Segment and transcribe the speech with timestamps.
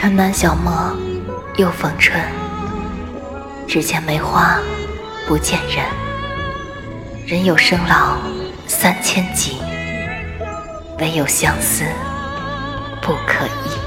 [0.00, 0.96] 春满小陌
[1.56, 2.16] 又逢春，
[3.66, 4.56] 只见梅花
[5.26, 5.84] 不见人。
[7.26, 8.16] 人有生老
[8.64, 9.58] 三千疾，
[11.00, 11.82] 唯有相思
[13.02, 13.77] 不可医。